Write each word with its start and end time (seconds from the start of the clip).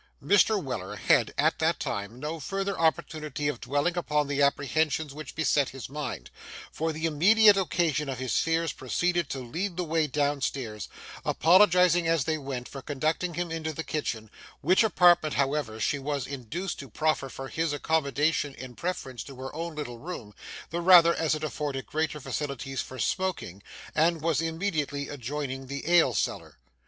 Mr. 0.23 0.59
Weller 0.59 0.95
had, 0.95 1.31
at 1.37 1.59
that 1.59 1.79
time, 1.79 2.19
no 2.19 2.39
further 2.39 2.75
opportunity 2.75 3.47
of 3.47 3.61
dwelling 3.61 3.95
upon 3.95 4.25
the 4.27 4.41
apprehensions 4.41 5.13
which 5.13 5.35
beset 5.35 5.69
his 5.69 5.89
mind, 5.89 6.31
for 6.71 6.91
the 6.91 7.05
immediate 7.05 7.55
occasion 7.55 8.09
of 8.09 8.17
his 8.17 8.35
fears 8.39 8.71
proceeded 8.73 9.29
to 9.29 9.37
lead 9.37 9.77
the 9.77 9.83
way 9.83 10.07
down 10.07 10.41
stairs, 10.41 10.89
apologising 11.23 12.07
as 12.07 12.23
they 12.23 12.39
went 12.39 12.67
for 12.67 12.81
conducting 12.81 13.35
him 13.35 13.51
into 13.51 13.71
the 13.73 13.83
kitchen, 13.83 14.31
which 14.61 14.83
apartment, 14.83 15.35
however, 15.35 15.79
she 15.79 15.99
was 15.99 16.25
induced 16.25 16.79
to 16.79 16.89
proffer 16.89 17.29
for 17.29 17.47
his 17.49 17.71
accommodation 17.71 18.55
in 18.55 18.73
preference 18.73 19.21
to 19.23 19.35
her 19.35 19.53
own 19.53 19.75
little 19.75 19.99
room, 19.99 20.33
the 20.71 20.81
rather 20.81 21.13
as 21.13 21.35
it 21.35 21.43
afforded 21.43 21.85
greater 21.85 22.19
facilities 22.19 22.81
for 22.81 22.97
smoking, 22.97 23.61
and 23.93 24.23
was 24.23 24.41
immediately 24.41 25.07
adjoining 25.09 25.67
the 25.67 25.87
ale 25.87 26.15
cellar. 26.15 26.57